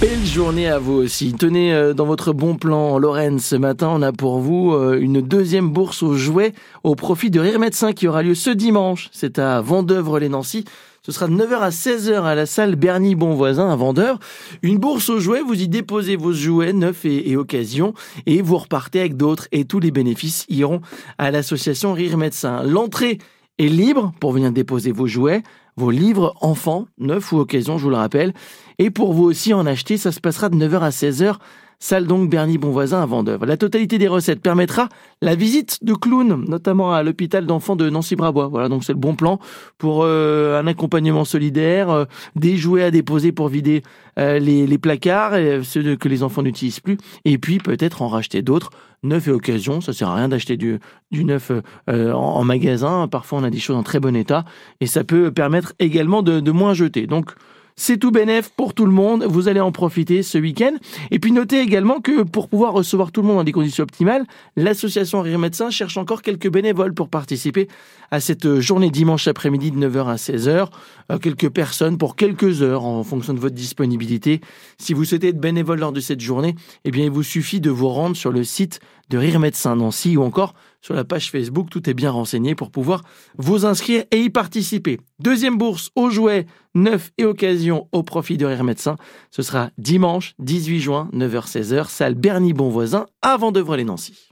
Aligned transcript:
Belle 0.00 0.24
journée 0.24 0.68
à 0.68 0.78
vous 0.78 0.92
aussi. 0.92 1.34
Tenez, 1.34 1.74
euh, 1.74 1.92
dans 1.92 2.06
votre 2.06 2.32
bon 2.32 2.54
plan 2.54 2.98
Lorraine 2.98 3.40
ce 3.40 3.56
matin, 3.56 3.88
on 3.90 4.00
a 4.00 4.12
pour 4.12 4.38
vous 4.38 4.72
euh, 4.72 4.96
une 5.00 5.20
deuxième 5.20 5.70
bourse 5.70 6.04
aux 6.04 6.14
jouets 6.14 6.52
au 6.84 6.94
profit 6.94 7.30
de 7.30 7.40
Rire 7.40 7.58
Médecin 7.58 7.92
qui 7.92 8.06
aura 8.06 8.22
lieu 8.22 8.36
ce 8.36 8.50
dimanche. 8.50 9.08
C'est 9.10 9.40
à 9.40 9.60
Vendœuvre-les-Nancy. 9.60 10.64
Ce 11.02 11.10
sera 11.10 11.26
de 11.26 11.32
9h 11.32 11.58
à 11.58 11.70
16h 11.70 12.22
à 12.22 12.36
la 12.36 12.46
salle 12.46 12.76
Bernie 12.76 13.16
Bonvoisin 13.16 13.70
à 13.70 13.74
Vendeur. 13.74 14.20
Une 14.62 14.78
bourse 14.78 15.08
aux 15.08 15.18
jouets, 15.18 15.42
vous 15.42 15.60
y 15.60 15.66
déposez 15.66 16.14
vos 16.14 16.32
jouets 16.32 16.72
neufs 16.72 17.04
et, 17.04 17.30
et 17.30 17.36
occasions 17.36 17.92
et 18.26 18.40
vous 18.40 18.58
repartez 18.58 19.00
avec 19.00 19.16
d'autres 19.16 19.48
et 19.50 19.64
tous 19.64 19.80
les 19.80 19.90
bénéfices 19.90 20.46
iront 20.48 20.80
à 21.18 21.32
l'association 21.32 21.92
Rire 21.92 22.18
Médecin. 22.18 22.62
L'entrée 22.62 23.18
est 23.58 23.66
libre 23.66 24.12
pour 24.20 24.30
venir 24.30 24.52
déposer 24.52 24.92
vos 24.92 25.08
jouets, 25.08 25.42
vos 25.78 25.90
livres 25.90 26.34
enfants, 26.40 26.86
neufs 26.98 27.32
ou 27.32 27.38
occasions, 27.38 27.78
je 27.78 27.84
vous 27.84 27.90
le 27.90 27.96
rappelle. 27.96 28.34
Et 28.78 28.90
pour 28.90 29.12
vous 29.12 29.24
aussi 29.24 29.54
en 29.54 29.64
acheter, 29.64 29.96
ça 29.96 30.12
se 30.12 30.20
passera 30.20 30.48
de 30.48 30.56
9h 30.56 30.80
à 30.80 30.90
16h 30.90 31.36
Salle 31.80 32.08
donc 32.08 32.28
Bernie 32.28 32.58
Bonvoisin 32.58 33.00
à 33.00 33.06
Vendœuvre. 33.06 33.46
La 33.46 33.56
totalité 33.56 33.98
des 33.98 34.08
recettes 34.08 34.40
permettra 34.40 34.88
la 35.22 35.36
visite 35.36 35.78
de 35.84 35.94
clowns, 35.94 36.44
notamment 36.48 36.92
à 36.92 37.04
l'hôpital 37.04 37.46
d'enfants 37.46 37.76
de 37.76 37.88
Nancy-Brabois. 37.88 38.48
Voilà, 38.48 38.68
donc 38.68 38.82
c'est 38.82 38.92
le 38.92 38.98
bon 38.98 39.14
plan 39.14 39.38
pour 39.78 40.02
euh, 40.02 40.60
un 40.60 40.66
accompagnement 40.66 41.24
solidaire, 41.24 41.90
euh, 41.90 42.04
des 42.34 42.56
jouets 42.56 42.82
à 42.82 42.90
déposer 42.90 43.30
pour 43.30 43.46
vider 43.46 43.82
euh, 44.18 44.40
les, 44.40 44.66
les, 44.66 44.78
placards, 44.78 45.34
ceux 45.62 45.94
que 45.94 46.08
les 46.08 46.24
enfants 46.24 46.42
n'utilisent 46.42 46.80
plus, 46.80 46.98
et 47.24 47.38
puis 47.38 47.58
peut-être 47.58 48.02
en 48.02 48.08
racheter 48.08 48.42
d'autres, 48.42 48.70
neuf 49.04 49.28
et 49.28 49.30
occasion. 49.30 49.80
Ça 49.80 49.92
sert 49.92 50.08
à 50.08 50.16
rien 50.16 50.28
d'acheter 50.28 50.56
du, 50.56 50.80
du 51.12 51.24
neuf 51.24 51.52
en, 51.86 51.92
en, 51.92 52.44
magasin. 52.44 53.06
Parfois, 53.06 53.38
on 53.38 53.44
a 53.44 53.50
des 53.50 53.60
choses 53.60 53.76
en 53.76 53.84
très 53.84 54.00
bon 54.00 54.16
état, 54.16 54.44
et 54.80 54.86
ça 54.88 55.04
peut 55.04 55.30
permettre 55.30 55.74
également 55.78 56.22
de, 56.22 56.40
de 56.40 56.50
moins 56.50 56.74
jeter. 56.74 57.06
Donc 57.06 57.34
c'est 57.78 57.96
tout 57.96 58.10
bénéf 58.10 58.50
pour 58.50 58.74
tout 58.74 58.84
le 58.84 58.92
monde. 58.92 59.24
Vous 59.24 59.48
allez 59.48 59.60
en 59.60 59.70
profiter 59.70 60.22
ce 60.24 60.36
week-end. 60.36 60.72
Et 61.12 61.20
puis 61.20 61.30
notez 61.30 61.60
également 61.60 62.00
que 62.00 62.22
pour 62.22 62.48
pouvoir 62.48 62.72
recevoir 62.72 63.12
tout 63.12 63.22
le 63.22 63.28
monde 63.28 63.36
dans 63.36 63.44
des 63.44 63.52
conditions 63.52 63.84
optimales, 63.84 64.26
l'association 64.56 65.22
Rire 65.22 65.38
Médecin 65.38 65.70
cherche 65.70 65.96
encore 65.96 66.22
quelques 66.22 66.50
bénévoles 66.50 66.92
pour 66.92 67.08
participer 67.08 67.68
à 68.10 68.18
cette 68.20 68.58
journée 68.58 68.90
dimanche 68.90 69.28
après-midi 69.28 69.70
de 69.70 69.88
9h 69.88 70.06
à 70.08 70.16
16h. 70.16 70.68
Euh, 71.10 71.18
quelques 71.18 71.48
personnes 71.48 71.96
pour 71.96 72.16
quelques 72.16 72.62
heures 72.62 72.84
en 72.84 73.02
fonction 73.02 73.32
de 73.32 73.38
votre 73.38 73.54
disponibilité. 73.54 74.40
Si 74.78 74.92
vous 74.92 75.04
souhaitez 75.04 75.28
être 75.28 75.40
bénévole 75.40 75.80
lors 75.80 75.92
de 75.92 76.00
cette 76.00 76.20
journée, 76.20 76.54
eh 76.84 76.90
bien, 76.90 77.04
il 77.04 77.10
vous 77.10 77.22
suffit 77.22 77.60
de 77.60 77.70
vous 77.70 77.88
rendre 77.88 78.16
sur 78.16 78.30
le 78.30 78.44
site 78.44 78.80
de 79.08 79.16
Rire 79.16 79.40
Médecin 79.40 79.76
Nancy 79.76 80.16
ou 80.16 80.22
encore 80.22 80.54
sur 80.82 80.94
la 80.94 81.04
page 81.04 81.30
Facebook. 81.30 81.70
Tout 81.70 81.88
est 81.88 81.94
bien 81.94 82.10
renseigné 82.10 82.54
pour 82.54 82.70
pouvoir 82.70 83.02
vous 83.38 83.64
inscrire 83.64 84.04
et 84.10 84.20
y 84.20 84.30
participer. 84.30 85.00
Deuxième 85.18 85.56
bourse 85.56 85.90
aux 85.96 86.10
jouets 86.10 86.46
neufs 86.74 87.10
et 87.16 87.24
occasions 87.24 87.88
au 87.92 88.02
profit 88.02 88.36
de 88.36 88.44
Rire 88.44 88.64
Médecin. 88.64 88.96
Ce 89.30 89.42
sera 89.42 89.70
dimanche 89.78 90.34
18 90.38 90.80
juin, 90.80 91.08
9h-16h, 91.14 91.88
salle 91.88 92.14
Bernie 92.14 92.52
Bonvoisin, 92.52 93.06
avant 93.22 93.50
les 93.50 93.84
Nancy. 93.84 94.28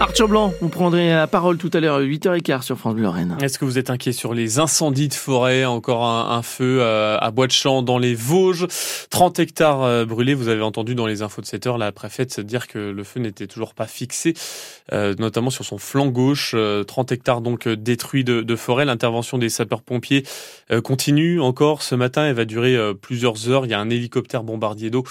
Arthur 0.00 0.28
Blanc, 0.28 0.54
vous 0.60 0.68
prendrez 0.68 1.10
la 1.10 1.26
parole 1.26 1.58
tout 1.58 1.70
à 1.72 1.80
l'heure 1.80 1.96
à 1.96 2.00
8h15 2.00 2.62
sur 2.62 2.78
France 2.78 2.94
Bleu 2.94 3.02
Lorraine. 3.02 3.36
Est-ce 3.40 3.58
que 3.58 3.64
vous 3.64 3.78
êtes 3.78 3.90
inquiet 3.90 4.12
sur 4.12 4.32
les 4.32 4.60
incendies 4.60 5.08
de 5.08 5.14
forêt? 5.14 5.64
Encore 5.64 6.04
un, 6.04 6.40
feu 6.42 6.78
euh, 6.80 7.18
à 7.18 7.32
Bois 7.32 7.48
de 7.48 7.52
Champ 7.52 7.82
dans 7.82 7.98
les 7.98 8.14
Vosges. 8.14 8.68
30 9.10 9.40
hectares 9.40 9.82
euh, 9.82 10.04
brûlés. 10.04 10.34
Vous 10.34 10.46
avez 10.46 10.62
entendu 10.62 10.94
dans 10.94 11.06
les 11.06 11.22
infos 11.22 11.42
de 11.42 11.46
cette 11.46 11.66
heure 11.66 11.78
la 11.78 11.90
préfète 11.90 12.38
dire 12.38 12.68
que 12.68 12.78
le 12.78 13.02
feu 13.02 13.18
n'était 13.18 13.48
toujours 13.48 13.74
pas 13.74 13.88
fixé, 13.88 14.34
euh, 14.92 15.16
notamment 15.18 15.50
sur 15.50 15.64
son 15.64 15.78
flanc 15.78 16.06
gauche. 16.06 16.54
30 16.86 17.10
hectares 17.10 17.40
donc 17.40 17.66
détruits 17.68 18.22
de, 18.22 18.42
de 18.42 18.56
forêt. 18.56 18.84
L'intervention 18.84 19.36
des 19.36 19.48
sapeurs-pompiers 19.48 20.22
continue 20.84 21.40
encore 21.40 21.82
ce 21.82 21.96
matin. 21.96 22.24
Elle 22.26 22.36
va 22.36 22.44
durer 22.44 22.76
plusieurs 23.02 23.48
heures. 23.48 23.66
Il 23.66 23.72
y 23.72 23.74
a 23.74 23.80
un 23.80 23.90
hélicoptère 23.90 24.44
bombardier 24.44 24.90
d'eau 24.90 25.04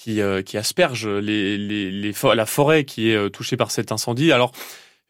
qui, 0.00 0.22
euh, 0.22 0.42
qui 0.42 0.56
asperge 0.56 1.06
les, 1.06 1.58
les, 1.58 1.90
les, 1.90 2.14
la 2.34 2.46
forêt 2.46 2.84
qui 2.84 3.10
est 3.10 3.16
euh, 3.16 3.28
touchée 3.28 3.58
par 3.58 3.70
cet 3.70 3.92
incendie. 3.92 4.32
Alors, 4.32 4.52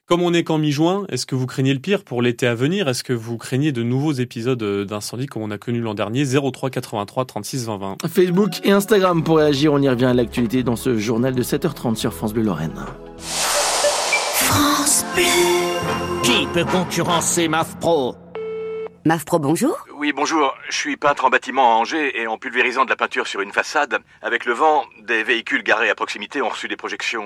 comme 0.06 0.20
on 0.20 0.34
est 0.34 0.42
qu'en 0.42 0.58
mi-juin, 0.58 1.06
est-ce 1.10 1.26
que 1.26 1.36
vous 1.36 1.46
craignez 1.46 1.72
le 1.72 1.78
pire 1.78 2.02
pour 2.02 2.22
l'été 2.22 2.48
à 2.48 2.56
venir? 2.56 2.88
Est-ce 2.88 3.04
que 3.04 3.12
vous 3.12 3.38
craignez 3.38 3.70
de 3.70 3.84
nouveaux 3.84 4.12
épisodes 4.12 4.60
euh, 4.62 4.84
d'incendie 4.84 5.26
comme 5.26 5.42
on 5.42 5.52
a 5.52 5.58
connu 5.58 5.80
l'an 5.80 5.94
dernier? 5.94 6.24
03 6.24 6.70
83 6.70 7.24
36 7.24 7.66
20 7.66 7.76
20 7.78 7.96
Facebook 8.08 8.50
et 8.64 8.72
Instagram 8.72 9.22
pour 9.22 9.36
réagir. 9.36 9.72
On 9.72 9.80
y 9.80 9.88
revient 9.88 10.06
à 10.06 10.14
l'actualité 10.14 10.64
dans 10.64 10.76
ce 10.76 10.98
journal 10.98 11.36
de 11.36 11.42
7h30 11.44 11.94
sur 11.94 12.12
France 12.12 12.32
Bleu 12.32 12.42
Lorraine. 12.42 12.84
France 13.18 15.04
Bleu. 15.14 15.22
Qui 16.24 16.46
peut 16.52 16.64
concurrencer 16.64 17.46
MAF 17.46 17.78
Pro 17.78 18.16
MAF 19.04 19.24
bonjour 19.40 19.76
Oui, 20.00 20.14
bonjour. 20.14 20.54
Je 20.70 20.74
suis 20.74 20.96
peintre 20.96 21.26
en 21.26 21.28
bâtiment 21.28 21.74
à 21.74 21.74
Angers 21.74 22.18
et 22.18 22.26
en 22.26 22.38
pulvérisant 22.38 22.86
de 22.86 22.88
la 22.88 22.96
peinture 22.96 23.26
sur 23.26 23.42
une 23.42 23.52
façade, 23.52 23.98
avec 24.22 24.46
le 24.46 24.54
vent, 24.54 24.84
des 25.02 25.22
véhicules 25.22 25.62
garés 25.62 25.90
à 25.90 25.94
proximité 25.94 26.40
ont 26.40 26.48
reçu 26.48 26.68
des 26.68 26.76
projections. 26.76 27.22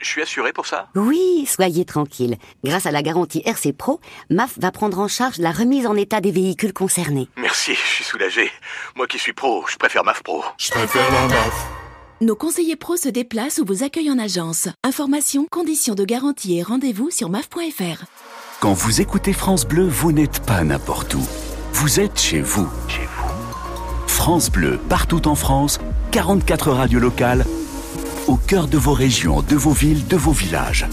Je 0.00 0.06
suis 0.08 0.22
assuré 0.22 0.52
pour 0.52 0.66
ça 0.66 0.88
Oui, 0.96 1.46
soyez 1.46 1.84
tranquille. 1.84 2.36
Grâce 2.64 2.86
à 2.86 2.90
la 2.90 3.02
garantie 3.02 3.42
RC 3.44 3.72
Pro, 3.72 4.00
MAF 4.28 4.58
va 4.58 4.72
prendre 4.72 4.98
en 4.98 5.06
charge 5.06 5.38
la 5.38 5.52
remise 5.52 5.86
en 5.86 5.94
état 5.94 6.20
des 6.20 6.32
véhicules 6.32 6.72
concernés. 6.72 7.28
Merci, 7.36 7.76
je 7.76 7.80
suis 7.80 8.02
soulagé. 8.02 8.50
Moi 8.96 9.06
qui 9.06 9.20
suis 9.20 9.32
pro, 9.32 9.64
je 9.68 9.76
préfère 9.76 10.02
MAF 10.02 10.24
Pro. 10.24 10.42
Je 10.58 10.72
préfère 10.72 11.08
MAF. 11.28 11.68
Nos 12.22 12.34
conseillers 12.34 12.74
pros 12.74 12.96
se 12.96 13.08
déplacent 13.08 13.60
ou 13.60 13.64
vous 13.64 13.84
accueillent 13.84 14.10
en 14.10 14.18
agence. 14.18 14.66
Informations, 14.82 15.46
conditions 15.48 15.94
de 15.94 16.04
garantie 16.04 16.58
et 16.58 16.64
rendez-vous 16.64 17.12
sur 17.12 17.28
maf.fr. 17.28 18.04
Quand 18.58 18.72
vous 18.72 19.00
écoutez 19.00 19.32
France 19.32 19.64
Bleu, 19.64 19.86
vous 19.86 20.10
n'êtes 20.10 20.44
pas 20.44 20.64
n'importe 20.64 21.14
où. 21.14 21.24
Vous 21.78 22.00
êtes 22.00 22.18
chez 22.18 22.40
vous. 22.40 22.70
France 24.06 24.50
Bleu, 24.50 24.80
partout 24.88 25.28
en 25.28 25.34
France, 25.34 25.78
44 26.10 26.72
radios 26.72 27.00
locales, 27.00 27.44
au 28.26 28.36
cœur 28.36 28.66
de 28.66 28.78
vos 28.78 28.94
régions, 28.94 29.42
de 29.42 29.56
vos 29.56 29.72
villes, 29.72 30.06
de 30.06 30.16
vos 30.16 30.32
villages. 30.32 30.86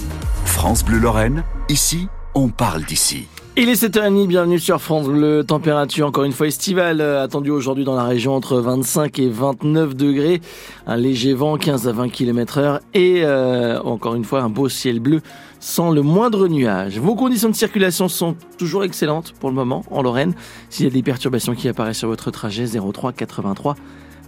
France 0.43 0.83
Bleu 0.83 0.97
Lorraine, 0.99 1.45
ici, 1.69 2.09
on 2.35 2.49
parle 2.49 2.83
d'ici. 2.83 3.29
Il 3.55 3.69
est 3.69 3.83
7h30, 3.83 4.25
bienvenue 4.25 4.57
sur 4.57 4.81
France 4.81 5.05
Bleu. 5.07 5.43
Température 5.43 6.07
encore 6.07 6.23
une 6.23 6.31
fois 6.31 6.47
estivale 6.47 7.01
euh, 7.01 7.23
attendue 7.23 7.51
aujourd'hui 7.51 7.83
dans 7.83 7.93
la 7.93 8.03
région 8.03 8.33
entre 8.33 8.57
25 8.57 9.19
et 9.19 9.29
29 9.29 9.95
degrés. 9.95 10.41
Un 10.87 10.97
léger 10.97 11.35
vent 11.35 11.57
15 11.57 11.87
à 11.87 11.91
20 11.91 12.09
km 12.09 12.57
heure 12.57 12.79
et 12.95 13.21
euh, 13.23 13.79
encore 13.83 14.15
une 14.15 14.25
fois 14.25 14.41
un 14.41 14.49
beau 14.49 14.69
ciel 14.69 14.99
bleu 14.99 15.21
sans 15.59 15.91
le 15.91 16.01
moindre 16.01 16.47
nuage. 16.47 16.97
Vos 16.97 17.13
conditions 17.13 17.49
de 17.49 17.55
circulation 17.55 18.07
sont 18.07 18.35
toujours 18.57 18.85
excellentes 18.85 19.33
pour 19.39 19.49
le 19.49 19.55
moment 19.55 19.83
en 19.91 20.01
Lorraine. 20.01 20.33
S'il 20.71 20.85
y 20.85 20.89
a 20.89 20.91
des 20.91 21.03
perturbations 21.03 21.53
qui 21.53 21.67
apparaissent 21.67 21.99
sur 21.99 22.09
votre 22.09 22.31
trajet 22.31 22.65
03 22.65 23.13
83 23.13 23.75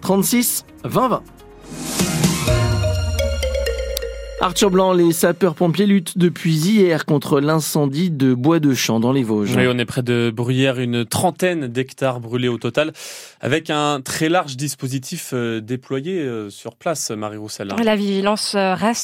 36 0.01 0.65
20 0.83 1.07
20. 1.07 2.24
Arthur 4.45 4.69
Blanc, 4.69 4.93
les 4.93 5.11
sapeurs-pompiers 5.11 5.87
luttent 5.87 6.19
depuis 6.19 6.53
hier 6.53 7.07
contre 7.07 7.39
l'incendie 7.39 8.11
de 8.11 8.35
bois 8.35 8.59
de 8.59 8.75
champ 8.75 8.99
dans 8.99 9.11
les 9.11 9.23
Vosges. 9.23 9.55
Oui, 9.55 9.65
on 9.67 9.79
est 9.79 9.85
près 9.85 10.03
de 10.03 10.31
Bruyères, 10.31 10.79
une 10.79 11.03
trentaine 11.03 11.65
d'hectares 11.65 12.19
brûlés 12.19 12.47
au 12.47 12.59
total, 12.59 12.93
avec 13.41 13.71
un 13.71 14.01
très 14.01 14.29
large 14.29 14.55
dispositif 14.55 15.31
euh, 15.33 15.61
déployé 15.61 16.19
euh, 16.19 16.51
sur 16.51 16.75
place, 16.75 17.09
Marie 17.09 17.37
Roussel. 17.37 17.73
La 17.83 17.95
vigilance 17.95 18.53
euh, 18.53 18.75
reste 18.75 19.03